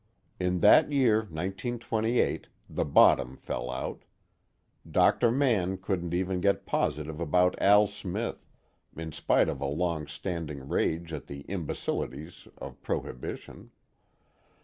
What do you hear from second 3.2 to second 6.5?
fell out; Dr. Mann couldn't even